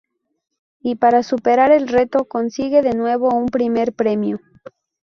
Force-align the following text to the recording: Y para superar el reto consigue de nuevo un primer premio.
Y 0.81 0.95
para 0.95 1.21
superar 1.21 1.69
el 1.71 1.87
reto 1.87 2.25
consigue 2.25 2.81
de 2.81 2.95
nuevo 2.95 3.29
un 3.35 3.45
primer 3.45 3.93
premio. 3.93 4.39